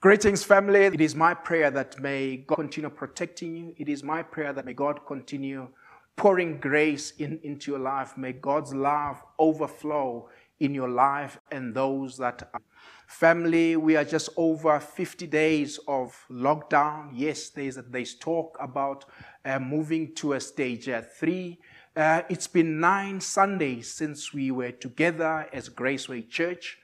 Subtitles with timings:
[0.00, 0.84] Greetings, family.
[0.84, 3.74] It is my prayer that may God continue protecting you.
[3.76, 5.70] It is my prayer that may God continue
[6.14, 8.16] pouring grace in, into your life.
[8.16, 10.28] May God's love overflow
[10.60, 12.60] in your life and those that are.
[13.08, 17.10] Family, we are just over 50 days of lockdown.
[17.12, 19.04] Yes, there's, there's talk about
[19.44, 21.58] uh, moving to a stage uh, three.
[21.96, 26.78] Uh, it's been nine Sundays since we were together as Graceway Church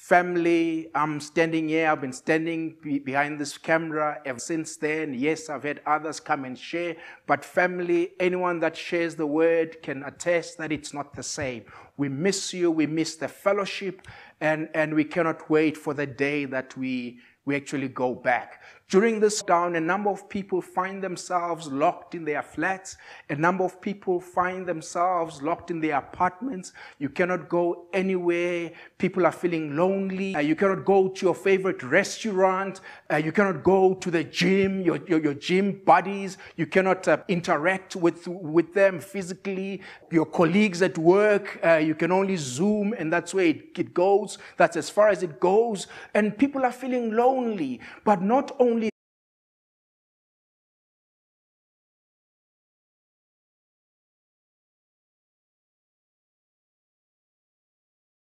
[0.00, 0.88] family.
[0.94, 1.88] I'm standing here.
[1.88, 5.12] I've been standing behind this camera ever since then.
[5.14, 6.96] Yes, I've had others come and share,
[7.26, 11.64] but family, anyone that shares the word can attest that it's not the same.
[11.98, 12.70] We miss you.
[12.70, 14.08] We miss the fellowship,
[14.40, 18.62] and, and we cannot wait for the day that we, we actually go back.
[18.90, 22.96] During this down, a number of people find themselves locked in their flats.
[23.28, 26.72] A number of people find themselves locked in their apartments.
[26.98, 28.72] You cannot go anywhere.
[28.98, 30.34] People are feeling lonely.
[30.34, 32.80] Uh, you cannot go to your favorite restaurant.
[33.08, 36.36] Uh, you cannot go to the gym, your, your, your gym buddies.
[36.56, 39.82] You cannot uh, interact with, with them physically.
[40.10, 44.38] Your colleagues at work, uh, you can only Zoom, and that's where it, it goes.
[44.56, 45.86] That's as far as it goes.
[46.12, 47.78] And people are feeling lonely.
[48.04, 48.79] But not only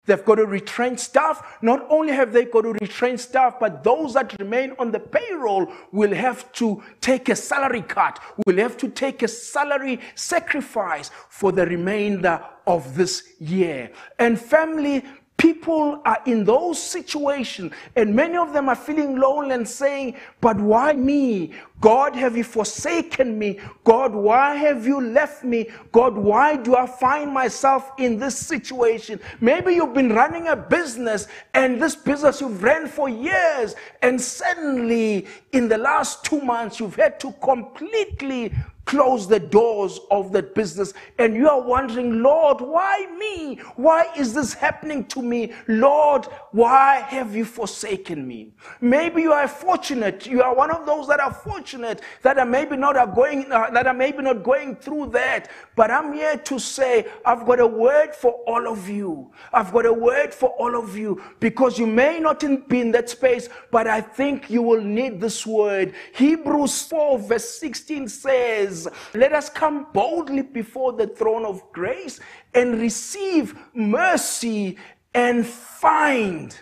[0.06, 1.58] They've got to retrain staff.
[1.62, 5.72] Not only have they got to retrain staff, but those that remain on the payroll
[5.92, 11.52] will have to take a salary cut, will have to take a salary sacrifice for
[11.52, 13.92] the remainder of this year.
[14.20, 15.04] And family,
[15.38, 20.58] People are in those situations, and many of them are feeling lonely and saying, But
[20.58, 21.52] why me?
[21.82, 23.60] God, have you forsaken me?
[23.84, 25.70] God, why have you left me?
[25.92, 29.20] God, why do I find myself in this situation?
[29.42, 35.28] Maybe you've been running a business, and this business you've ran for years, and suddenly
[35.52, 38.54] in the last two months, you've had to completely
[38.86, 43.56] close the doors of that business and you are wondering, Lord, why me?
[43.76, 45.54] Why is this happening to me?
[45.68, 48.54] Lord, why have you forsaken me?
[48.82, 50.26] Maybe you are fortunate.
[50.26, 53.70] You are one of those that are fortunate that are maybe not are going, uh,
[53.72, 55.50] that are maybe not going through that.
[55.76, 59.32] But I'm here to say, I've got a word for all of you.
[59.52, 63.10] I've got a word for all of you because you may not be in that
[63.10, 65.94] space, but I think you will need this word.
[66.14, 72.20] Hebrews 4 verse 16 says, says, Let us come boldly before the throne of grace
[72.54, 74.78] and receive mercy
[75.14, 76.58] and find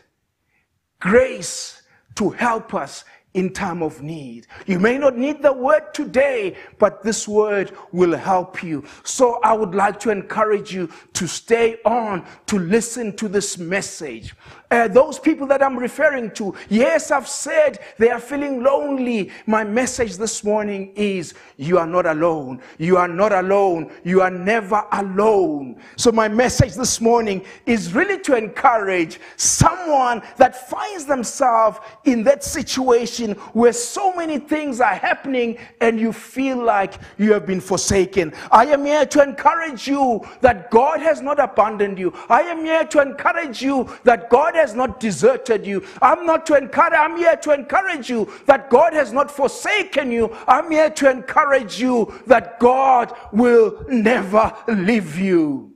[0.99, 1.81] grace
[2.15, 4.45] to help us in time of need.
[4.67, 8.83] You may not need the word today, but this word will help you.
[9.03, 14.35] So I would like to encourage you to stay on, to listen to this message.
[14.73, 19.29] Uh, those people that I'm referring to, yes, I've said they are feeling lonely.
[19.45, 22.59] My message this morning is you are not alone.
[22.79, 23.91] You are not alone.
[24.03, 25.79] You are never alone.
[25.95, 32.43] So my message this morning is really to encourage someone that finds themselves in that
[32.43, 38.33] situation where so many things are happening and you feel like you have been forsaken.
[38.51, 42.11] I am here to encourage you that God has not abandoned you.
[42.27, 45.83] I am here to encourage you that God has not deserted you.
[46.01, 50.33] I'm not to encourage, I'm here to encourage you that God has not forsaken you.
[50.47, 55.73] I'm here to encourage you that God will never leave you.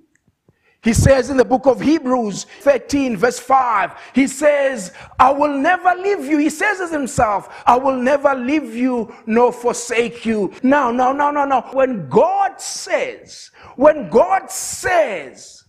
[0.87, 5.93] He says in the book of Hebrews 13, verse 5, he says, I will never
[5.95, 6.37] leave you.
[6.37, 10.53] He says as himself, I will never leave you nor forsake you.
[10.63, 11.69] Now, now, now, now, now.
[11.73, 15.65] When God says, when God says,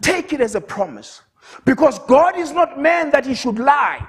[0.00, 1.20] take it as a promise.
[1.64, 4.06] Because God is not man that he should lie.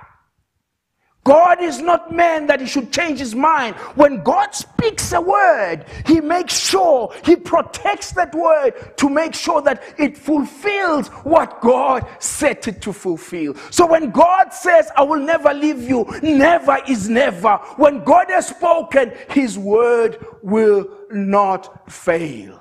[1.23, 3.75] God is not man that he should change his mind.
[3.95, 9.61] When God speaks a word, he makes sure he protects that word to make sure
[9.61, 13.53] that it fulfills what God set it to fulfill.
[13.69, 17.57] So when God says, I will never leave you, never is never.
[17.77, 22.60] When God has spoken, his word will not fail.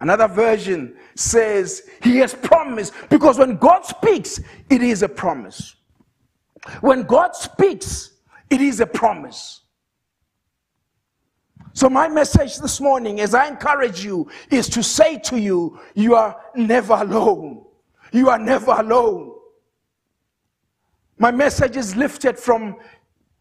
[0.00, 5.76] Another version says he has promised because when God speaks, it is a promise.
[6.80, 8.10] When God speaks,
[8.48, 9.60] it is a promise.
[11.72, 16.14] So, my message this morning, as I encourage you, is to say to you, you
[16.14, 17.64] are never alone.
[18.12, 19.32] You are never alone.
[21.18, 22.76] My message is lifted from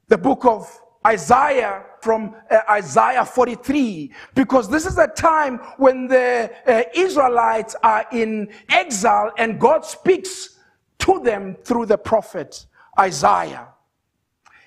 [0.10, 6.52] the book of Isaiah from uh, Isaiah 43 because this is a time when the
[6.68, 10.60] uh, Israelites are in exile and God speaks
[11.00, 12.66] to them through the prophet
[13.00, 13.70] Isaiah.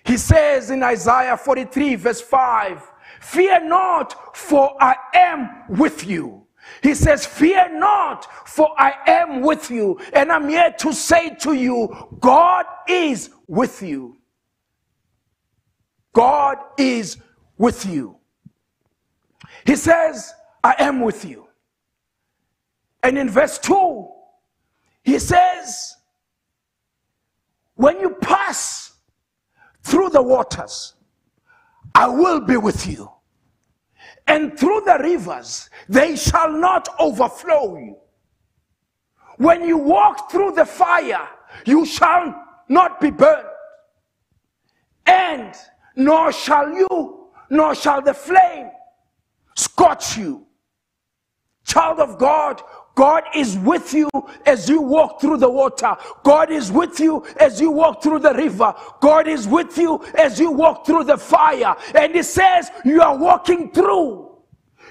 [0.05, 2.90] He says in Isaiah 43, verse 5,
[3.20, 6.46] Fear not, for I am with you.
[6.82, 10.00] He says, Fear not, for I am with you.
[10.12, 14.17] And I'm here to say to you, God is with you.
[16.12, 17.17] God is
[17.56, 18.17] with you.
[19.64, 20.32] He says,
[20.62, 21.49] I am with you.
[23.03, 24.09] And in verse 2,
[25.03, 25.97] he says,
[27.75, 28.93] When you pass
[29.82, 30.94] through the waters,
[31.94, 33.11] I will be with you.
[34.26, 37.97] And through the rivers, they shall not overflow you.
[39.38, 41.29] When you walk through the fire,
[41.67, 42.35] you shall
[42.69, 43.49] not be burned.
[45.06, 45.55] And
[45.96, 48.70] nor shall you, nor shall the flame
[49.54, 50.46] scorch you.
[51.64, 52.60] Child of God,
[52.94, 54.10] God is with you
[54.44, 55.96] as you walk through the water.
[56.22, 58.74] God is with you as you walk through the river.
[59.00, 61.74] God is with you as you walk through the fire.
[61.94, 64.31] And He says, You are walking through.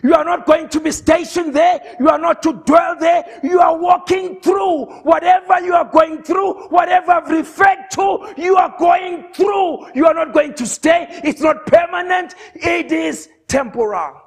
[0.03, 1.79] You are not going to be stationed there.
[1.99, 3.39] You are not to dwell there.
[3.43, 8.75] You are walking through whatever you are going through, whatever I've referred to, you are
[8.79, 9.93] going through.
[9.93, 11.07] You are not going to stay.
[11.23, 14.21] It's not permanent, it is temporal.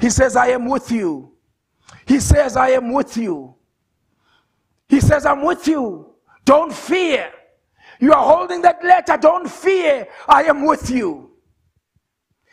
[0.00, 1.32] He says, I am with you.
[2.06, 3.54] He says, I am with you.
[4.88, 6.14] He says, I'm with you.
[6.44, 7.30] Don't fear.
[8.00, 9.16] You are holding that letter.
[9.16, 10.06] Don't fear.
[10.28, 11.30] I am with you.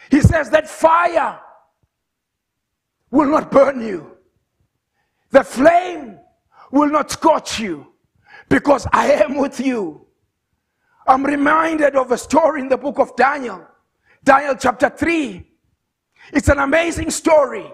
[0.09, 1.39] He says that fire
[3.11, 4.17] will not burn you.
[5.29, 6.19] The flame
[6.71, 7.87] will not scorch you
[8.49, 10.07] because I am with you.
[11.07, 13.67] I'm reminded of a story in the book of Daniel,
[14.23, 15.47] Daniel chapter 3.
[16.33, 17.65] It's an amazing story.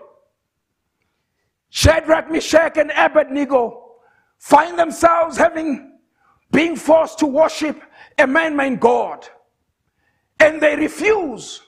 [1.69, 3.97] Shadrach, Meshach, and Abednego
[4.37, 5.99] find themselves having
[6.51, 7.81] been forced to worship
[8.17, 9.27] a man-made God.
[10.39, 11.61] And they refuse.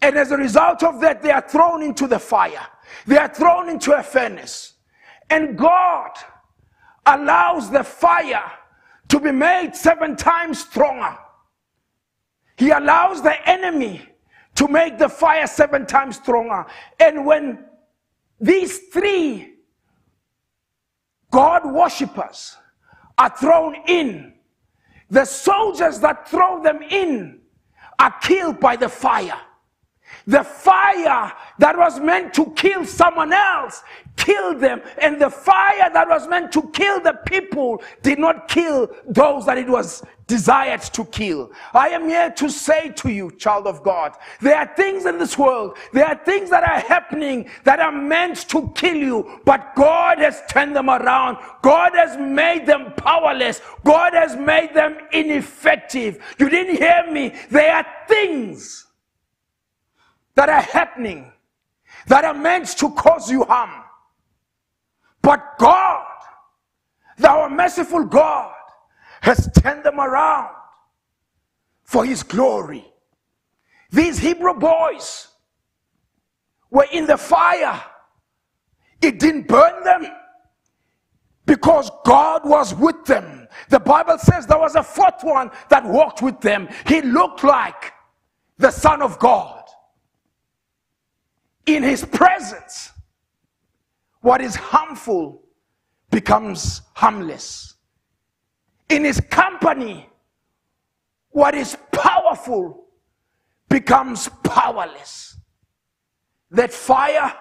[0.00, 2.66] And as a result of that, they are thrown into the fire.
[3.06, 4.74] They are thrown into a furnace.
[5.30, 6.10] And God
[7.06, 8.50] allows the fire
[9.08, 11.16] to be made seven times stronger.
[12.56, 14.02] He allows the enemy
[14.56, 16.66] to make the fire seven times stronger.
[17.00, 17.64] And when
[18.40, 19.54] these three
[21.30, 22.56] God worshippers
[23.18, 24.34] are thrown in,
[25.10, 27.40] the soldiers that throw them in
[27.98, 29.38] are killed by the fire.
[30.26, 33.82] The fire that was meant to kill someone else
[34.16, 38.88] killed them, and the fire that was meant to kill the people did not kill
[39.06, 41.50] those that it was desired to kill.
[41.74, 45.36] I am here to say to you, child of God, there are things in this
[45.36, 50.18] world, there are things that are happening that are meant to kill you, but God
[50.18, 51.38] has turned them around.
[51.62, 53.60] God has made them powerless.
[53.84, 56.22] God has made them ineffective.
[56.38, 57.34] You didn't hear me.
[57.50, 58.86] There are things
[60.34, 61.32] that are happening
[62.06, 63.82] that are meant to cause you harm.
[65.22, 66.06] But God,
[67.26, 68.52] our merciful God,
[69.22, 70.54] has turned them around
[71.84, 72.84] for his glory.
[73.90, 75.28] These Hebrew boys
[76.70, 77.80] were in the fire.
[79.00, 80.06] It didn't burn them
[81.46, 83.48] because God was with them.
[83.68, 86.68] The Bible says there was a fourth one that walked with them.
[86.86, 87.92] He looked like
[88.58, 89.63] the Son of God
[91.66, 92.90] in his presence,
[94.20, 95.42] what is harmful
[96.10, 97.74] becomes harmless.
[98.88, 100.08] In his company,
[101.30, 102.84] what is powerful
[103.68, 105.36] becomes powerless.
[106.50, 107.34] That fire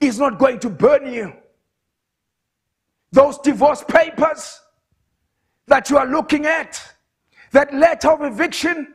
[0.00, 1.32] is not going to burn you.
[3.12, 4.60] Those divorce papers
[5.66, 6.82] that you are looking at,
[7.52, 8.93] that letter of eviction,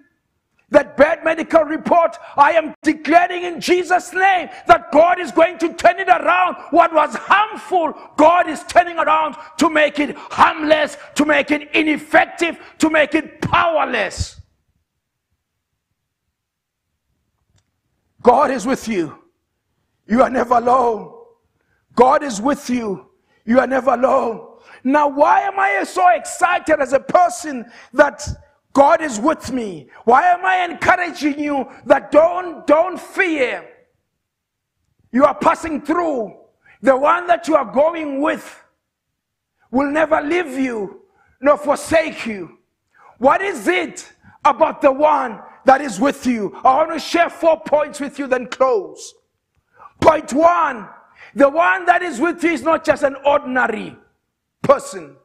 [1.00, 5.98] bad medical report, I am declaring in Jesus' name that God is going to turn
[5.98, 6.58] it around.
[6.72, 12.60] What was harmful, God is turning around to make it harmless, to make it ineffective,
[12.80, 14.42] to make it powerless.
[18.22, 19.18] God is with you.
[20.06, 21.14] You are never alone.
[21.96, 23.08] God is with you.
[23.46, 24.58] You are never alone.
[24.84, 28.28] Now, why am I so excited as a person that
[28.80, 29.90] God is with me.
[30.06, 33.68] Why am I encouraging you that don't, don't fear?
[35.12, 36.34] You are passing through.
[36.82, 38.64] The one that you are going with
[39.70, 41.02] will never leave you
[41.42, 42.58] nor forsake you.
[43.18, 44.14] What is it
[44.46, 46.56] about the one that is with you?
[46.64, 49.14] I want to share four points with you, then close.
[50.00, 50.88] Point one
[51.36, 53.98] the one that is with you is not just an ordinary
[54.64, 55.18] person,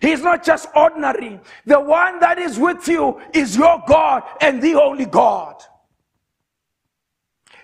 [0.00, 1.40] He's not just ordinary.
[1.64, 5.62] The one that is with you is your God and the only God.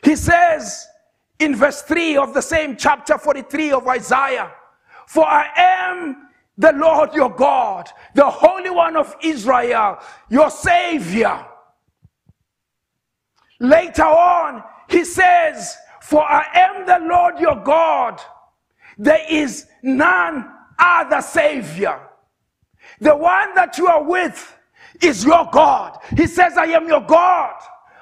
[0.03, 0.87] He says
[1.39, 4.51] in verse 3 of the same chapter 43 of Isaiah,
[5.07, 9.99] For I am the Lord your God, the Holy One of Israel,
[10.29, 11.47] your Savior.
[13.61, 18.21] Later on, he says, For I am the Lord your God.
[18.99, 22.01] There is none other Savior.
[23.02, 24.56] The one that you are with
[25.00, 25.99] is your God.
[26.16, 27.54] He says, I am your God.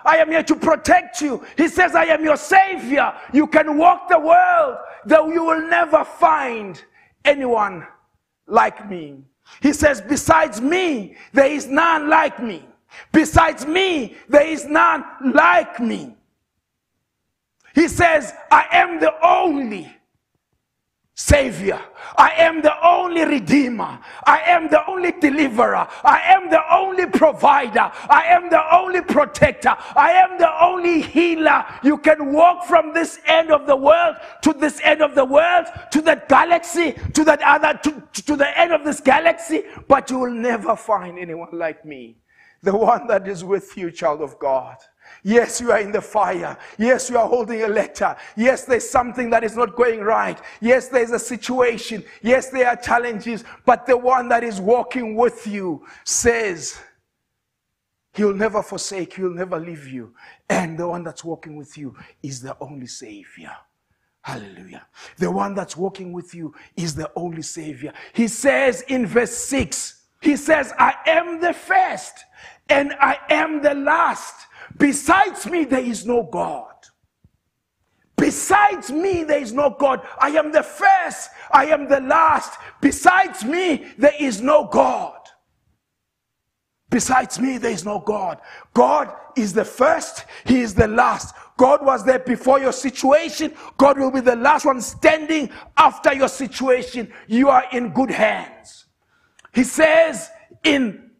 [0.04, 1.42] I am here to protect you.
[1.56, 3.14] He says, I am your Savior.
[3.32, 4.76] You can walk the world,
[5.06, 6.82] though you will never find
[7.24, 7.86] anyone
[8.46, 9.24] like me.
[9.62, 12.62] He says, Besides me, there is none like me.
[13.10, 15.02] Besides me, there is none
[15.32, 16.14] like me.
[17.74, 19.90] He says, I am the only
[21.20, 21.80] Savior.
[22.16, 23.98] I am the only Redeemer.
[24.24, 25.86] I am the only Deliverer.
[26.02, 27.92] I am the only Provider.
[28.08, 29.76] I am the only Protector.
[29.94, 31.66] I am the only Healer.
[31.82, 35.66] You can walk from this end of the world to this end of the world,
[35.92, 40.18] to that galaxy, to that other, to, to the end of this galaxy, but you
[40.18, 42.16] will never find anyone like me.
[42.62, 44.76] The one that is with you, child of God.
[45.22, 46.56] Yes, you are in the fire.
[46.78, 48.16] Yes, you are holding a letter.
[48.36, 50.40] Yes, there's something that is not going right.
[50.60, 52.04] Yes, there's a situation.
[52.22, 53.44] Yes, there are challenges.
[53.64, 56.78] But the one that is walking with you says,
[58.12, 60.14] He'll never forsake He'll never leave you.
[60.48, 63.52] And the one that's walking with you is the only Savior.
[64.22, 64.86] Hallelujah.
[65.16, 67.92] The one that's walking with you is the only Savior.
[68.12, 72.24] He says in verse 6, He says, I am the first
[72.68, 74.34] and I am the last.
[74.78, 76.66] Besides me, there is no God.
[78.16, 80.06] Besides me, there is no God.
[80.20, 82.58] I am the first, I am the last.
[82.82, 85.16] Besides me, there is no God.
[86.90, 88.40] Besides me, there is no God.
[88.74, 91.34] God is the first, He is the last.
[91.56, 93.54] God was there before your situation.
[93.78, 97.10] God will be the last one standing after your situation.
[97.26, 98.79] You are in good hands.
[99.52, 100.30] He says
[100.64, 101.10] in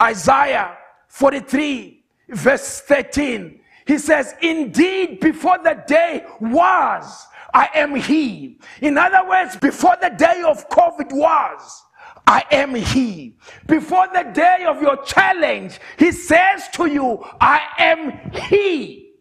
[0.00, 0.76] Isaiah
[1.08, 3.60] 43, verse 13.
[3.86, 8.58] He says, Indeed, before the day was, I am He.
[8.80, 11.82] In other words, before the day of COVID was,
[12.26, 13.36] I am He.
[13.66, 19.12] Before the day of your challenge, He says to you, I am He.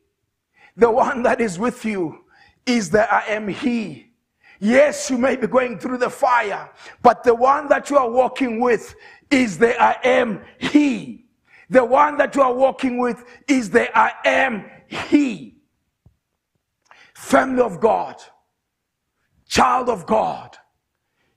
[0.77, 2.25] The one that is with you
[2.65, 4.10] is that I am He.
[4.63, 6.69] Yes, you may be going through the fire,
[7.01, 8.93] but the one that you are walking with
[9.31, 11.25] is the I am He.
[11.71, 15.57] The one that you are walking with is the I am He.
[17.15, 18.17] Family of God,
[19.47, 20.55] child of God,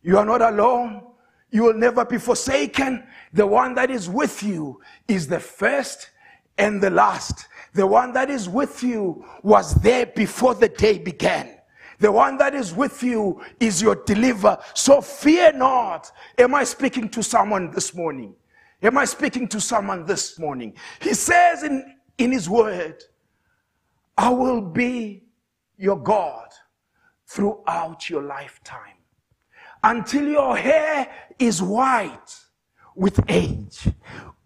[0.03, 1.03] you are not alone.
[1.51, 3.07] You will never be forsaken.
[3.33, 6.11] The one that is with you is the first
[6.59, 7.49] and the last.
[7.73, 11.54] The one that is with you was there before the day began.
[11.99, 14.59] The one that is with you is your deliverer.
[14.75, 16.11] So fear not.
[16.39, 18.35] Am I speaking to someone this morning?
[18.83, 20.75] Am I speaking to someone this morning?
[21.01, 23.03] He says in, in his word,
[24.17, 25.25] I will be
[25.77, 26.49] your God
[27.27, 28.99] throughout your lifetime
[29.83, 32.39] until your hair is white
[32.95, 33.89] with age.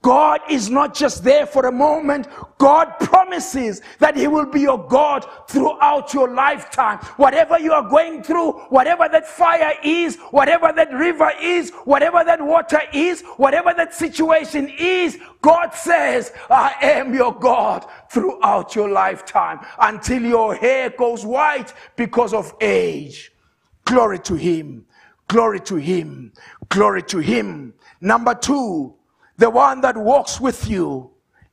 [0.03, 2.29] God is not just there for a moment.
[2.59, 6.99] God promises that He will be your God throughout your lifetime.
[7.17, 12.41] Whatever you are going through, whatever that fire is, whatever that river is, whatever that
[12.41, 19.61] water is, whatever that situation is, God says, I am your God throughout your lifetime
[19.81, 23.33] until your hair goes white because of age.
[23.85, 24.87] Glory to Him.
[25.27, 26.33] Glory to Him.
[26.69, 27.75] Glory to Him.
[28.01, 28.95] Number two,
[29.39, 31.13] the one that walks with you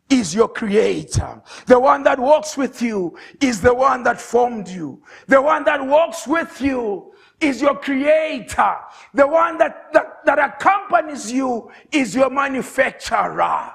[0.10, 1.42] is your creator.
[1.68, 5.02] The one that walks with you is the one that formed you.
[5.28, 8.76] The one that walks with you is your creator.
[9.14, 13.72] The one that, that, that accompanies you is your manufacturer.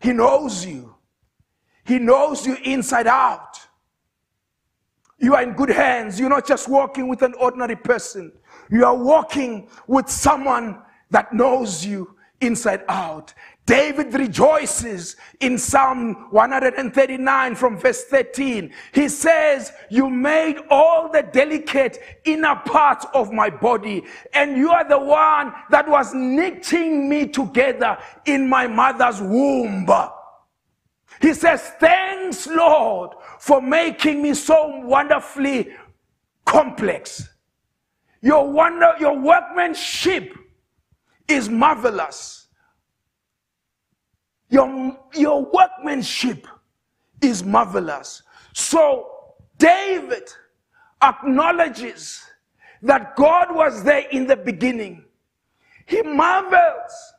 [0.00, 0.94] He knows you.
[1.84, 3.60] He knows you inside out.
[5.18, 6.20] You are in good hands.
[6.20, 8.32] You're not just walking with an ordinary person.
[8.70, 13.32] You are walking with someone that knows you inside out.
[13.66, 18.72] David rejoices in Psalm 139 from verse 13.
[18.92, 24.88] He says, You made all the delicate inner parts of my body, and you are
[24.88, 29.88] the one that was knitting me together in my mother's womb.
[31.20, 35.72] He says, Thanks, Lord, for making me so wonderfully
[36.44, 37.28] complex.
[38.22, 40.32] Your wonder, your workmanship
[41.28, 42.46] is marvelous.
[44.48, 46.46] Your, your workmanship
[47.20, 48.22] is marvelous.
[48.52, 49.08] So
[49.58, 50.30] David
[51.02, 52.22] acknowledges
[52.82, 55.04] that God was there in the beginning.
[55.86, 57.14] He marvels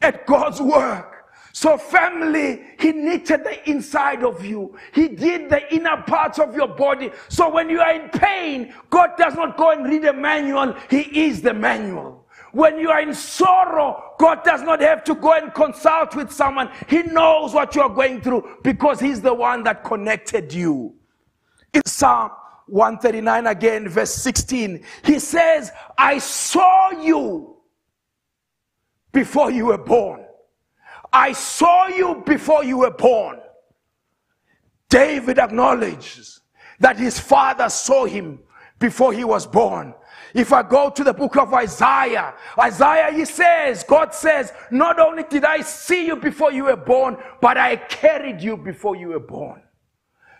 [0.00, 1.10] at God's work.
[1.52, 4.76] So, family, He knitted the inside of you.
[4.92, 7.12] He did the inner parts of your body.
[7.28, 11.26] So, when you are in pain, God does not go and read a manual, He
[11.26, 12.23] is the manual.
[12.54, 16.70] When you are in sorrow, God does not have to go and consult with someone.
[16.88, 20.94] He knows what you are going through because He's the one that connected you.
[21.72, 22.30] In Psalm
[22.66, 27.56] 139 again, verse 16, He says, I saw you
[29.10, 30.24] before you were born.
[31.12, 33.40] I saw you before you were born.
[34.88, 36.40] David acknowledges
[36.78, 38.38] that his father saw him
[38.78, 39.92] before he was born.
[40.34, 45.22] If I go to the book of Isaiah, Isaiah, he says, God says, not only
[45.22, 49.20] did I see you before you were born, but I carried you before you were
[49.20, 49.62] born.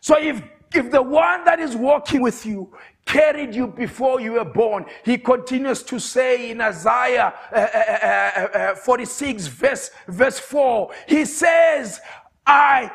[0.00, 0.42] So if
[0.74, 2.72] if the one that is walking with you
[3.07, 8.74] carried you before you were born, he continues to say in Isaiah uh, uh, uh,
[8.74, 12.00] 46, verse, verse 4, he says,
[12.46, 12.90] I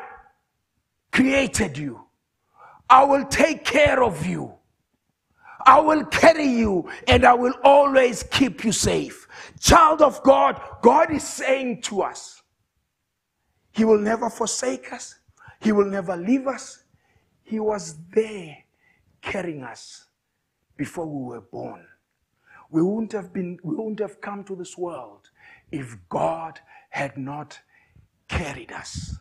[1.10, 2.04] created you.
[2.88, 4.52] I will take care of you.
[5.70, 9.28] I will carry you and I will always keep you safe.
[9.60, 12.42] Child of God, God is saying to us,
[13.72, 15.14] He will never forsake us,
[15.60, 16.84] He will never leave us,
[17.50, 18.58] he was there
[19.22, 20.04] carrying us
[20.76, 21.84] before we were born.
[22.70, 25.28] We wouldn't have been, we wouldn't have come to this world
[25.72, 27.58] if God had not
[28.28, 29.16] carried us.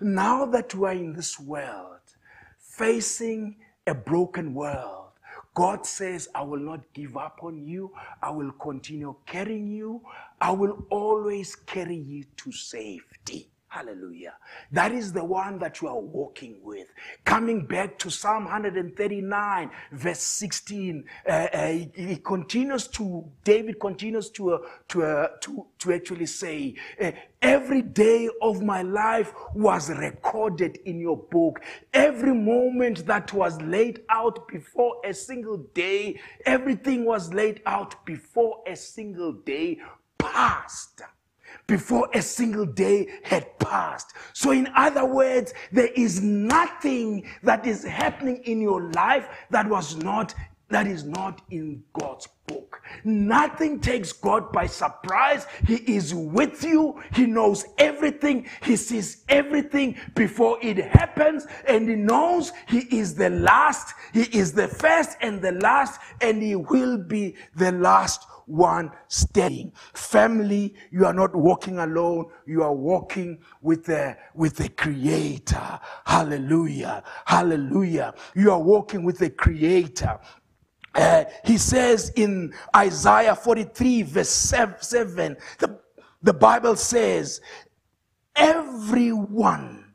[0.00, 2.00] Now that we are in this world,
[2.58, 3.56] facing
[3.86, 5.05] a broken world,
[5.56, 7.92] God says, I will not give up on you.
[8.22, 10.02] I will continue carrying you.
[10.40, 13.15] I will always carry you to safety.
[13.68, 14.34] Hallelujah.
[14.70, 16.86] That is the one that you are walking with.
[17.24, 24.30] Coming back to Psalm 139, verse 16, uh, uh, he, he, continues to, David continues
[24.30, 27.10] to, uh, to, uh, to, to actually say, uh,
[27.42, 31.60] Every day of my life was recorded in your book.
[31.92, 38.62] Every moment that was laid out before a single day, everything was laid out before
[38.66, 39.78] a single day
[40.18, 41.02] passed
[41.66, 44.12] before a single day had passed.
[44.32, 49.96] So, in other words, there is nothing that is happening in your life that was
[49.96, 50.34] not
[50.68, 52.82] that is not in God's book.
[53.04, 55.46] Nothing takes God by surprise.
[55.64, 57.00] He is with you.
[57.14, 58.48] He knows everything.
[58.62, 61.46] He sees everything before it happens.
[61.68, 63.94] And He knows He is the last.
[64.12, 66.00] He is the first and the last.
[66.20, 69.72] And He will be the last one standing.
[69.92, 72.26] Family, you are not walking alone.
[72.46, 75.80] You are walking with the, with the creator.
[76.04, 77.02] Hallelujah.
[77.24, 78.14] Hallelujah.
[78.34, 80.18] You are walking with the creator.
[80.94, 85.78] Uh, he says in Isaiah 43 verse 7, the,
[86.22, 87.40] the Bible says,
[88.34, 89.85] everyone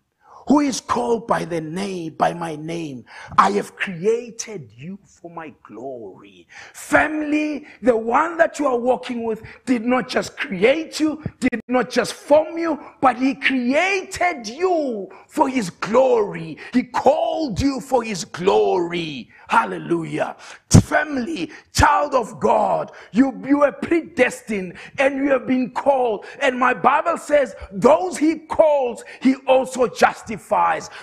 [0.47, 3.05] who is called by the name, by my name.
[3.37, 6.47] I have created you for my glory.
[6.73, 11.89] Family, the one that you are walking with did not just create you, did not
[11.89, 16.57] just form you, but he created you for his glory.
[16.73, 19.29] He called you for his glory.
[19.47, 20.35] Hallelujah.
[20.69, 26.25] Family, child of God, you, you were predestined and you have been called.
[26.41, 30.30] And my Bible says, those he calls, he also justifies.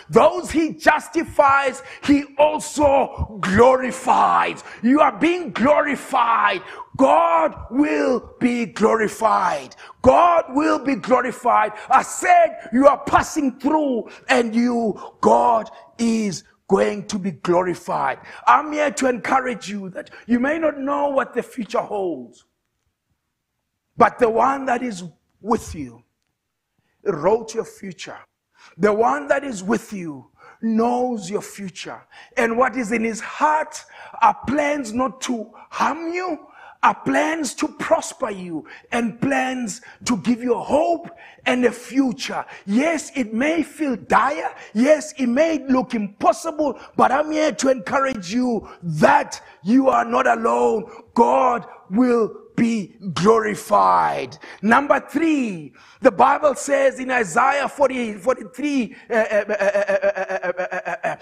[0.09, 4.65] Those he justifies, he also glorifies.
[4.83, 6.63] You are being glorified.
[6.97, 9.77] God will be glorified.
[10.03, 11.73] God will be glorified.
[11.89, 18.19] I said you are passing through and you, God is going to be glorified.
[18.47, 22.45] I'm here to encourage you that you may not know what the future holds,
[23.97, 25.05] but the one that is
[25.41, 26.03] with you
[27.05, 28.19] wrote your future.
[28.79, 30.27] The one that is with you
[30.63, 32.01] knows your future.
[32.37, 33.85] And what is in his heart
[34.23, 36.47] are plans not to harm you,
[36.83, 41.11] are plans to prosper you and plans to give you hope
[41.45, 42.45] and a future.
[42.67, 44.55] Yes, it may feel dire.
[44.75, 50.29] Yes, it may look impossible, but I'm here to encourage you that you are not
[50.29, 50.85] alone.
[51.15, 54.37] God will be glorified.
[54.61, 61.17] Number three, the Bible says in Isaiah 40, 43, uh, uh,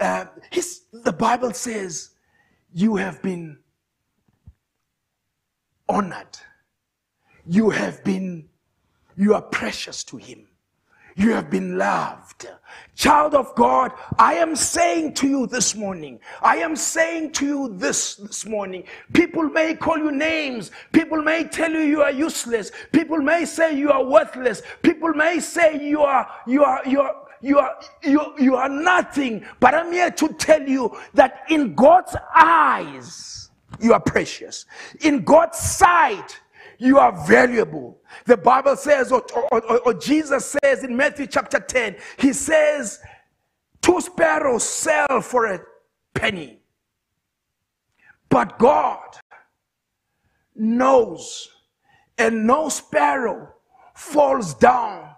[0.00, 2.10] uh, his, the Bible says,
[2.72, 3.58] you have been
[5.88, 6.38] honored.
[7.46, 8.48] You have been,
[9.16, 10.48] you are precious to him.
[11.16, 12.48] You have been loved.
[12.96, 17.68] Child of God, I am saying to you this morning, I am saying to you
[17.76, 18.84] this this morning.
[19.12, 20.70] People may call you names.
[20.92, 22.72] People may tell you you are useless.
[22.92, 24.62] People may say you are worthless.
[24.82, 29.44] People may say you are, you are, you are, you are, you, you are nothing.
[29.60, 33.50] But I'm here to tell you that in God's eyes,
[33.80, 34.66] you are precious.
[35.00, 36.40] In God's sight,
[36.78, 38.00] you are valuable.
[38.26, 43.00] The Bible says, or, or, or, Jesus says in Matthew chapter 10, he says,
[43.80, 45.60] two sparrows sell for a
[46.14, 46.60] penny.
[48.28, 49.16] But God
[50.54, 51.48] knows,
[52.18, 53.54] and no sparrow
[53.94, 55.10] falls down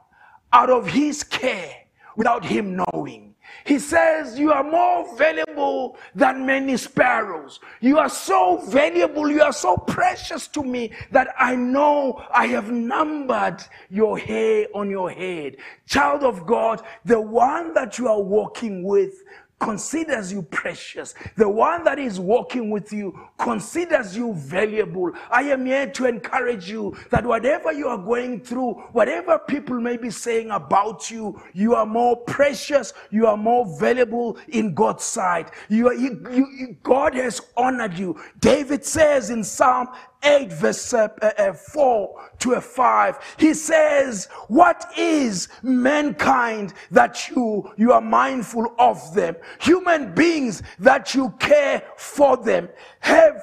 [0.53, 1.86] out of his care
[2.17, 3.35] without him knowing.
[3.65, 7.61] He says, You are more valuable than many sparrows.
[7.81, 12.71] You are so valuable, you are so precious to me that I know I have
[12.71, 15.57] numbered your hair on your head.
[15.87, 19.23] Child of God, the one that you are walking with
[19.59, 21.14] considers you precious.
[21.37, 25.12] The one that is walking with you considers you valuable.
[25.31, 29.97] I am here to encourage you that whatever you are going through, whatever people may
[29.97, 35.51] be saying about you, you are more precious, you are more valuable in God's sight.
[35.69, 38.21] You are, you, you, God has honored you.
[38.40, 39.88] David says in Psalm
[40.27, 43.37] 8, verse uh, uh, 4 to a 5.
[43.39, 49.37] He says, What is mankind that you, you are mindful of them?
[49.61, 52.69] Human beings that you care for them.
[53.01, 53.43] Have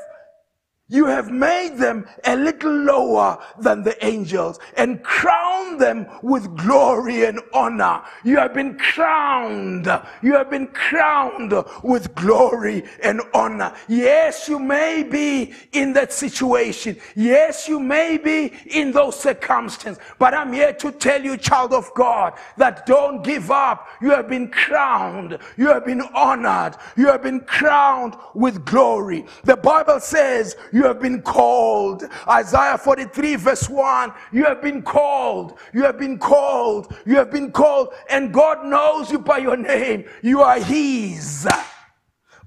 [0.93, 7.25] you have made them a little lower than the angels and crowned them with glory
[7.25, 8.03] and honor.
[8.23, 9.87] You have been crowned.
[10.21, 11.51] You have been crowned
[11.81, 13.73] with glory and honor.
[13.87, 16.97] Yes, you may be in that situation.
[17.15, 20.01] Yes, you may be in those circumstances.
[20.19, 23.87] But I'm here to tell you, child of God, that don't give up.
[23.99, 25.39] You have been crowned.
[25.57, 26.75] You have been honored.
[26.95, 29.25] You have been crowned with glory.
[29.43, 32.03] The Bible says you you have been called.
[32.27, 34.11] Isaiah 43, verse 1.
[34.33, 35.57] You have been called.
[35.73, 36.93] You have been called.
[37.05, 37.93] You have been called.
[38.09, 40.03] And God knows you by your name.
[40.21, 41.47] You are His.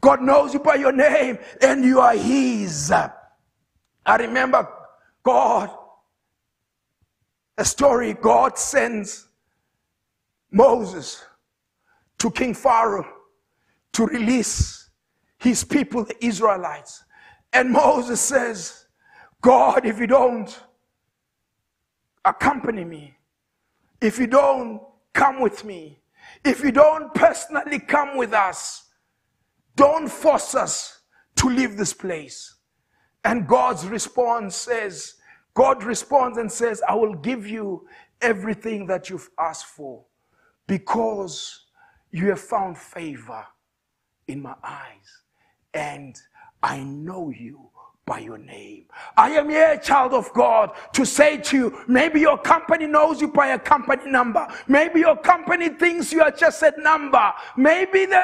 [0.02, 2.92] God knows you by your name and you are His.
[2.92, 4.68] I remember
[5.22, 5.70] God,
[7.56, 9.28] a story God sends
[10.52, 11.24] Moses
[12.18, 13.06] to King Pharaoh
[13.94, 14.90] to release
[15.38, 17.02] his people, the Israelites.
[17.52, 18.86] And Moses says,
[19.40, 20.58] God, if you don't
[22.24, 23.16] accompany me,
[24.00, 24.80] if you don't
[25.14, 26.00] come with me,
[26.44, 28.84] if you don't personally come with us,
[29.74, 31.00] don't force us
[31.36, 32.54] to leave this place.
[33.24, 35.14] And God's response says,
[35.54, 37.86] God responds and says, I will give you
[38.20, 40.04] everything that you've asked for
[40.66, 41.66] because
[42.10, 43.44] you have found favor
[44.28, 45.22] in my eyes.
[45.74, 46.16] And
[46.68, 47.70] I know you
[48.06, 48.84] by your name.
[49.16, 53.28] I am here, child of God, to say to you, maybe your company knows you
[53.28, 54.46] by a company number.
[54.68, 57.32] Maybe your company thinks you are just a number.
[57.56, 58.22] Maybe the,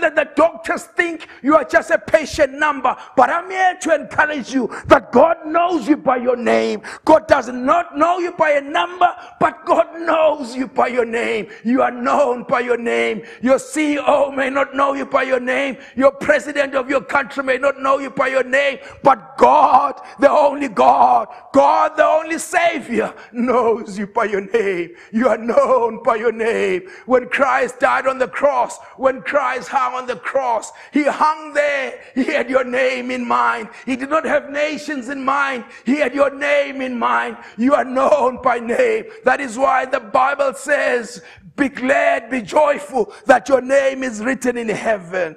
[0.00, 2.96] the, the doctors think you are just a patient number.
[3.16, 6.82] But I'm here to encourage you that God knows you by your name.
[7.04, 9.08] God does not know you by a number,
[9.38, 11.48] but God knows you by your name.
[11.62, 13.22] You are known by your name.
[13.40, 15.76] Your CEO may not know you by your name.
[15.94, 20.00] Your president of your country may not know you by your name, but but God,
[20.20, 24.94] the only God, God, the only Savior, knows you by your name.
[25.12, 26.88] You are known by your name.
[27.04, 32.00] When Christ died on the cross, when Christ hung on the cross, He hung there.
[32.14, 33.68] He had your name in mind.
[33.84, 35.66] He did not have nations in mind.
[35.84, 37.36] He had your name in mind.
[37.58, 39.04] You are known by name.
[39.24, 41.22] That is why the Bible says,
[41.54, 45.36] be glad, be joyful that your name is written in heaven.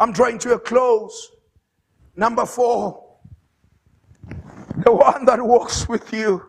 [0.00, 1.30] I'm drawing to a close.
[2.16, 3.04] Number four,
[4.84, 6.42] the one that walks with you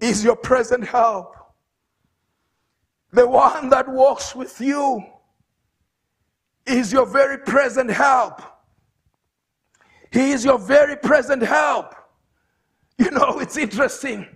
[0.00, 1.36] is your present help.
[3.12, 5.04] The one that walks with you
[6.66, 8.42] is your very present help.
[10.12, 11.94] He is your very present help.
[12.98, 14.26] You know, it's interesting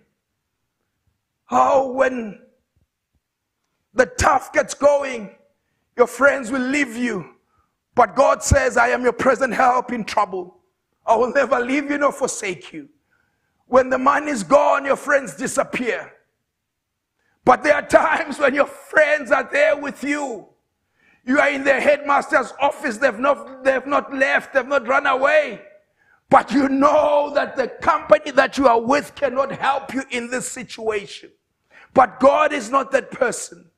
[1.46, 2.40] how when
[3.92, 5.34] the tough gets going,
[5.96, 7.33] your friends will leave you.
[7.94, 10.58] But God says, I am your present help in trouble.
[11.06, 12.88] I will never leave you nor forsake you.
[13.66, 16.12] When the money is gone, your friends disappear.
[17.44, 20.46] But there are times when your friends are there with you.
[21.26, 25.62] You are in the headmaster's office, they've not, they've not left, they've not run away.
[26.28, 30.48] But you know that the company that you are with cannot help you in this
[30.48, 31.30] situation.
[31.94, 33.70] But God is not that person.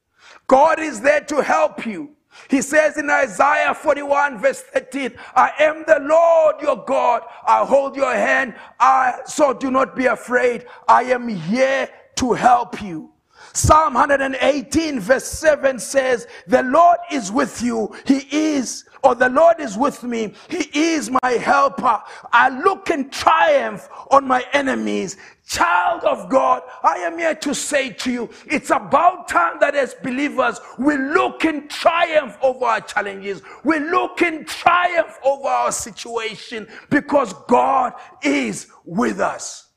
[0.46, 2.15] God is there to help you.
[2.48, 7.22] He says in Isaiah 41 verse 13, I am the Lord your God.
[7.46, 8.54] I hold your hand.
[8.78, 10.66] I, so do not be afraid.
[10.88, 13.10] I am here to help you.
[13.52, 17.94] Psalm 118 verse 7 says, the Lord is with you.
[18.04, 20.34] He is, or the Lord is with me.
[20.48, 22.02] He is my helper.
[22.32, 25.16] I look in triumph on my enemies.
[25.46, 29.94] Child of God, I am here to say to you, it's about time that as
[30.02, 33.42] believers, we look in triumph over our challenges.
[33.62, 37.92] We look in triumph over our situation because God
[38.24, 39.68] is with us.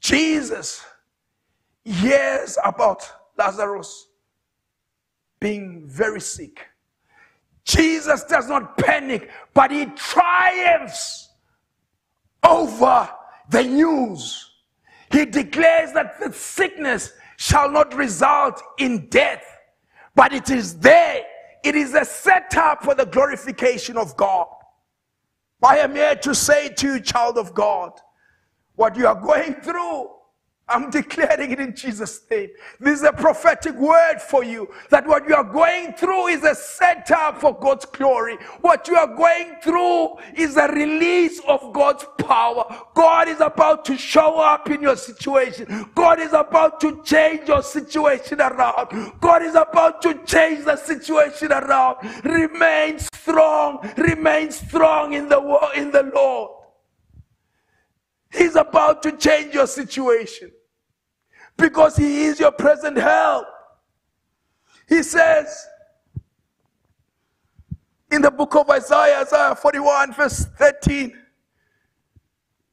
[0.00, 0.84] Jesus
[1.84, 4.08] hears about Lazarus
[5.40, 6.66] being very sick.
[7.64, 11.30] Jesus does not panic, but he triumphs
[12.42, 13.08] over
[13.50, 14.50] the news.
[15.10, 19.44] He declares that the sickness shall not result in death,
[20.14, 21.22] but it is there.
[21.62, 24.48] It is a setup for the glorification of God.
[25.62, 27.92] I am here to say to you, child of God,
[28.74, 30.08] what you are going through
[30.72, 32.48] I'm declaring it in Jesus' name.
[32.80, 36.54] This is a prophetic word for you that what you are going through is a
[36.54, 38.36] setup for God's glory.
[38.62, 42.64] What you are going through is a release of God's power.
[42.94, 45.90] God is about to show up in your situation.
[45.94, 49.12] God is about to change your situation around.
[49.20, 51.98] God is about to change the situation around.
[52.24, 53.86] Remain strong.
[53.98, 55.40] Remain strong in the
[55.76, 56.50] in the Lord.
[58.30, 60.50] He's about to change your situation
[61.56, 63.46] because He is your present help.
[64.88, 65.66] He says
[68.10, 71.16] in the book of Isaiah, Isaiah 41, verse 13,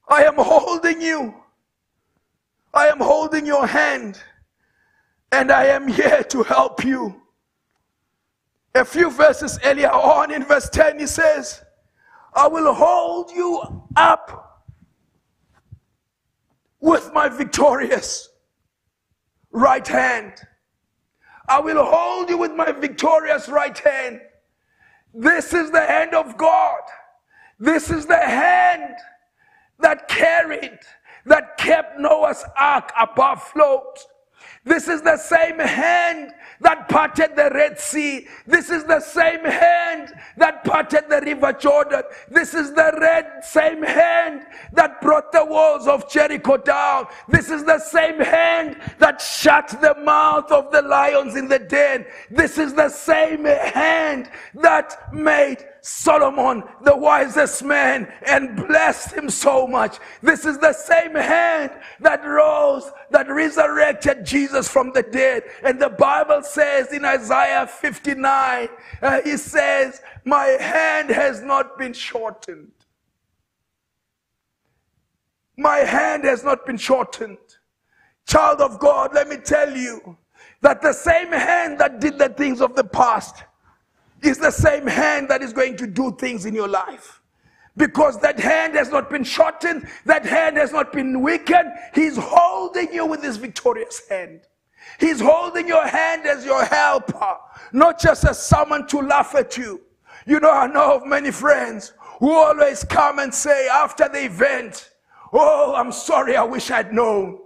[0.10, 1.34] I am holding you.
[2.74, 4.22] I am holding your hand
[5.32, 7.22] and I am here to help you.
[8.76, 11.64] A few verses earlier on in verse 10, he says,
[12.34, 14.66] I will hold you up
[16.80, 18.29] with my victorious
[19.52, 20.34] right hand.
[21.48, 24.22] I will hold you with my victorious right hand.
[25.14, 26.82] This is the hand of God.
[27.60, 28.96] This is the hand
[29.80, 30.80] that carried,
[31.26, 34.00] that kept Noah's ark above float.
[34.66, 38.28] This is the same hand that parted the Red Sea.
[38.46, 42.04] This is the same hand that parted the River Jordan.
[42.30, 47.08] This is the red same hand that brought the walls of Jericho down.
[47.30, 48.79] This is the same hand
[49.22, 52.06] shut the mouth of the lions in the den.
[52.30, 59.66] This is the same hand that made Solomon, the wisest man, and blessed him so
[59.66, 59.98] much.
[60.22, 65.44] This is the same hand that rose, that resurrected Jesus from the dead.
[65.64, 68.70] And the Bible says in Isaiah 59,
[69.02, 72.72] uh, he says, My hand has not been shortened.
[75.58, 77.38] My hand has not been shortened.
[78.30, 80.16] Child of God, let me tell you
[80.62, 83.44] that the same hand that did the things of the past
[84.22, 87.24] is the same hand that is going to do things in your life.
[87.76, 91.72] Because that hand has not been shortened, that hand has not been weakened.
[91.96, 94.42] He's holding you with his victorious hand.
[95.00, 97.36] He's holding your hand as your helper,
[97.74, 99.82] not just as someone to laugh at you.
[100.28, 104.92] You know, I know of many friends who always come and say after the event,
[105.34, 107.40] Oh, I'm sorry, I wish I'd known.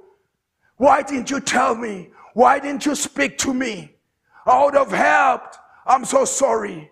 [0.83, 2.09] Why didn't you tell me?
[2.33, 3.95] Why didn't you speak to me?
[4.45, 5.57] I would have helped.
[5.85, 6.91] I'm so sorry.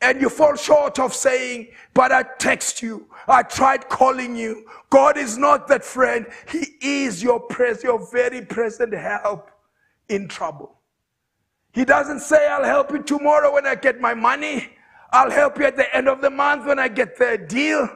[0.00, 3.08] And you fall short of saying, but I text you.
[3.28, 4.64] I tried calling you.
[4.88, 6.24] God is not that friend.
[6.50, 9.50] He is your pres- your very present help
[10.08, 10.78] in trouble.
[11.74, 14.70] He doesn't say, I'll help you tomorrow when I get my money.
[15.12, 17.86] I'll help you at the end of the month when I get the deal.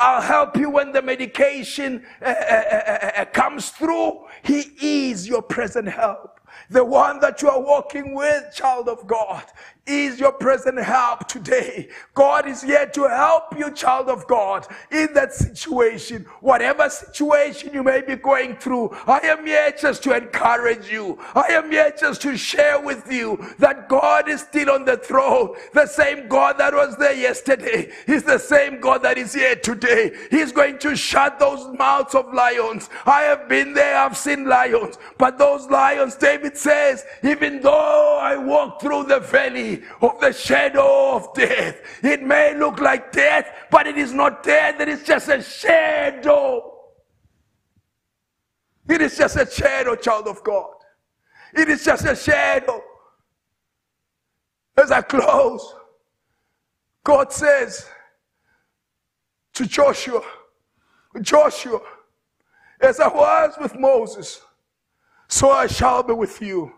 [0.00, 4.24] I'll help you when the medication uh, uh, uh, uh comes through.
[4.42, 6.40] He is your present help.
[6.70, 9.44] The one that you are walking with, child of God,
[9.90, 11.88] is your present help today.
[12.14, 16.24] God is here to help you, child of God, in that situation.
[16.40, 21.18] Whatever situation you may be going through, I am here just to encourage you.
[21.34, 25.56] I am here just to share with you that God is still on the throne.
[25.72, 30.12] The same God that was there yesterday is the same God that is here today.
[30.30, 32.88] He's going to shut those mouths of lions.
[33.06, 38.36] I have been there, I've seen lions, but those lions, David says, even though I
[38.36, 43.86] walk through the valley of the shadow of death, it may look like death, but
[43.86, 46.78] it is not death, it is just a shadow.
[48.88, 50.72] It is just a shadow, child of God.
[51.54, 52.82] It is just a shadow.
[54.76, 55.74] As I close,
[57.04, 57.86] God says
[59.54, 60.22] to Joshua,
[61.20, 61.80] Joshua,
[62.80, 64.40] as I was with Moses,
[65.28, 66.72] so I shall be with you.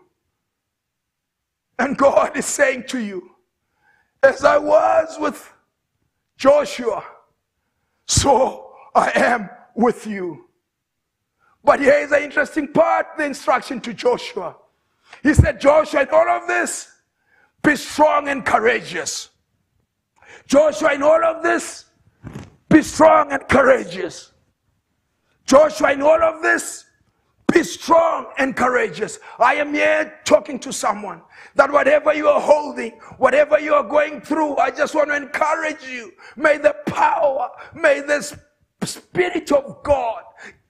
[1.83, 3.31] And God is saying to you,
[4.23, 5.51] as I was with
[6.37, 7.03] Joshua,
[8.07, 10.45] so I am with you.
[11.61, 14.55] But here is an interesting part the instruction to Joshua.
[15.23, 16.89] He said, Joshua, in all of this,
[17.61, 19.31] be strong and courageous.
[20.47, 21.83] Joshua, in all of this,
[22.69, 24.31] be strong and courageous.
[25.45, 26.85] Joshua, in all of this,
[27.53, 29.19] be strong and courageous.
[29.39, 31.21] I am here talking to someone
[31.55, 35.85] that whatever you are holding, whatever you are going through, I just want to encourage
[35.87, 36.13] you.
[36.35, 38.37] May the power, may the
[38.83, 40.23] Spirit of God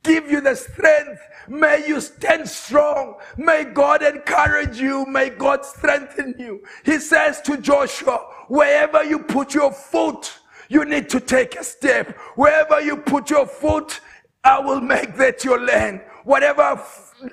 [0.04, 1.22] give you the strength.
[1.48, 3.16] May you stand strong.
[3.38, 5.06] May God encourage you.
[5.06, 6.64] May God strengthen you.
[6.86, 8.18] He says to Joshua,
[8.48, 10.38] wherever you put your foot,
[10.70, 12.18] you need to take a step.
[12.36, 14.02] Wherever you put your foot,
[14.44, 16.02] I will make that your land.
[16.24, 16.82] Whatever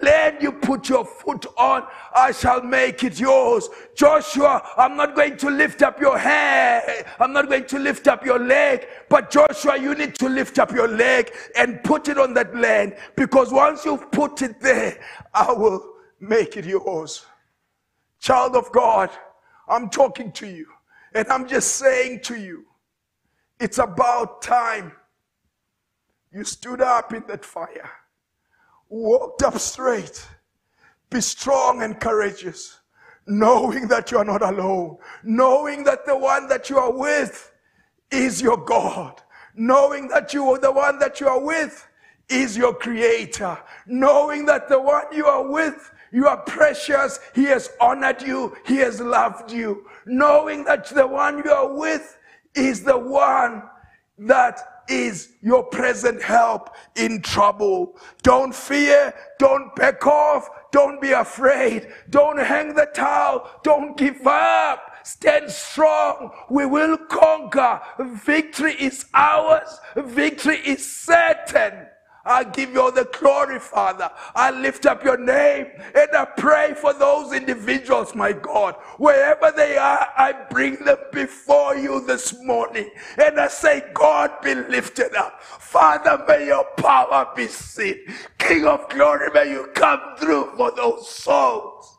[0.03, 3.69] land you put your foot on, I shall make it yours.
[3.95, 7.07] Joshua, I'm not going to lift up your hand.
[7.21, 8.87] I'm not going to lift up your leg.
[9.09, 12.97] But Joshua, you need to lift up your leg and put it on that land.
[13.17, 15.01] Because once you've put it there,
[15.33, 17.25] I will make it yours.
[18.19, 19.11] Child of God,
[19.69, 20.67] I'm talking to you.
[21.15, 22.65] And I'm just saying to you,
[23.61, 24.93] it's about time
[26.33, 27.91] you stood up in that fire
[28.91, 30.27] walked up straight.
[31.09, 32.79] Be strong and courageous,
[33.27, 37.51] knowing that you are not alone, knowing that the one that you are with
[38.11, 39.23] is your God,
[39.55, 41.89] knowing that you are the one that you are with
[42.29, 47.21] is your creator, knowing that the one you are with you are precious.
[47.35, 48.57] He has honored you.
[48.67, 49.87] He has loved you.
[50.07, 52.19] Knowing that the one you are with
[52.55, 53.63] is the one
[54.19, 57.97] that is your present help in trouble.
[58.23, 59.15] Don't fear.
[59.39, 60.49] Don't back off.
[60.73, 61.93] Don't be afraid.
[62.11, 63.51] Don't hang the towel.
[63.63, 64.81] Don't give up.
[65.05, 66.31] Stand strong.
[66.51, 67.81] We will conquer.
[67.99, 69.79] Victory is ours.
[69.97, 71.87] Victory is certain.
[72.25, 74.11] I give you all the glory, Father.
[74.35, 78.75] I lift up your name and I pray for those individuals, my God.
[78.99, 82.91] Wherever they are, I bring them before you this morning.
[83.19, 85.43] And I say, God be lifted up.
[85.43, 87.97] Father, may your power be seen.
[88.39, 91.99] King of glory, may you come through for those souls.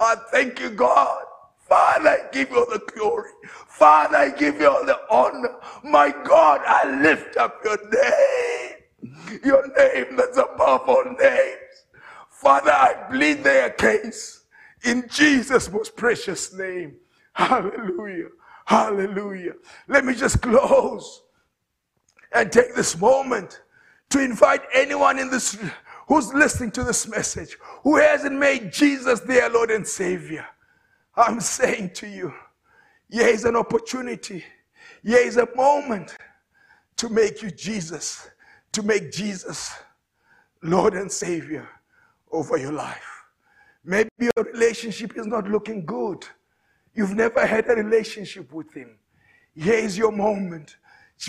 [0.00, 1.24] I thank you, God.
[1.68, 3.30] Father, I give you all the glory.
[3.68, 5.56] Father, I give you all the honor.
[5.84, 8.71] My God, I lift up your name
[9.44, 11.58] your name that's above all names.
[12.28, 14.44] Father, I plead their case
[14.84, 16.96] in Jesus' most precious name.
[17.34, 18.28] Hallelujah.
[18.64, 19.54] Hallelujah.
[19.88, 21.22] Let me just close
[22.32, 23.62] and take this moment
[24.10, 25.56] to invite anyone in this
[26.08, 30.46] who's listening to this message who hasn't made Jesus their Lord and Savior.
[31.16, 32.32] I'm saying to you,
[33.10, 34.44] here is an opportunity.
[35.02, 36.16] Here is a moment
[36.96, 38.28] to make you Jesus
[38.72, 39.72] to make Jesus
[40.62, 41.68] Lord and Savior
[42.30, 43.22] over your life.
[43.84, 46.24] Maybe your relationship is not looking good.
[46.94, 48.98] You've never had a relationship with Him.
[49.54, 50.76] Here is your moment.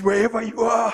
[0.01, 0.93] Wherever you are,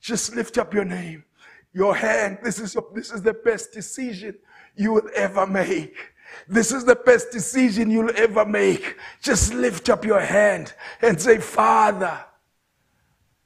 [0.00, 1.24] just lift up your name,
[1.72, 2.38] your hand.
[2.42, 4.36] This is, your, this is the best decision
[4.76, 5.96] you will ever make.
[6.46, 8.96] This is the best decision you'll ever make.
[9.22, 12.18] Just lift up your hand and say, Father,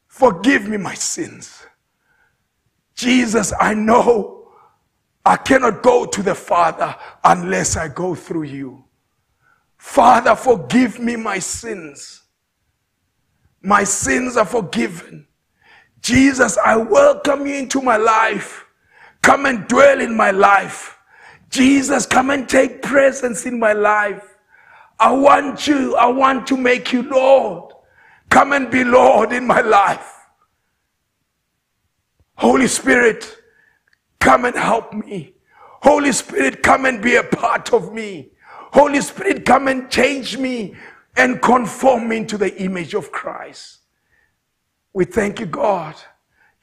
[0.08, 1.64] forgive me my sins.
[3.02, 4.46] Jesus, I know
[5.26, 6.94] I cannot go to the Father
[7.24, 8.84] unless I go through you.
[9.76, 12.22] Father, forgive me my sins.
[13.60, 15.26] My sins are forgiven.
[16.00, 18.66] Jesus, I welcome you into my life.
[19.20, 20.96] Come and dwell in my life.
[21.50, 24.28] Jesus, come and take presence in my life.
[25.00, 25.96] I want you.
[25.96, 27.72] I want to make you Lord.
[28.30, 30.11] Come and be Lord in my life.
[32.42, 33.36] Holy Spirit,
[34.18, 35.34] come and help me.
[35.80, 38.32] Holy Spirit, come and be a part of me.
[38.72, 40.74] Holy Spirit, come and change me
[41.16, 43.82] and conform me into the image of Christ.
[44.92, 45.94] We thank you, God,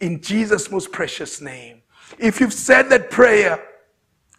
[0.01, 1.82] in Jesus' most precious name.
[2.17, 3.63] If you've said that prayer,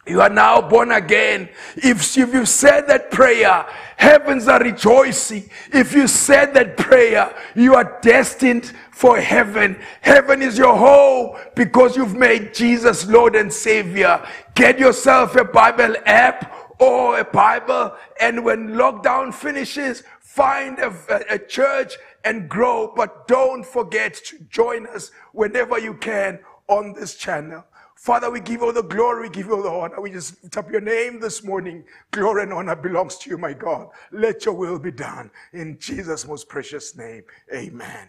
[0.07, 1.49] You are now born again.
[1.75, 3.65] If, if you said that prayer,
[3.97, 5.49] heavens are rejoicing.
[5.71, 9.79] If you said that prayer, you are destined for heaven.
[10.01, 14.25] Heaven is your home because you've made Jesus Lord and Savior.
[14.55, 21.35] Get yourself a Bible app or a Bible, and when lockdown finishes, find a, a,
[21.35, 21.93] a church
[22.23, 22.91] and grow.
[22.95, 27.65] But don't forget to join us whenever you can on this channel.
[28.01, 30.01] Father, we give you the glory, we give you the honor.
[30.01, 31.83] We just lift up your name this morning.
[32.09, 33.89] Glory and honor belongs to you, my God.
[34.11, 35.29] Let your will be done.
[35.53, 37.21] In Jesus' most precious name,
[37.53, 38.07] amen.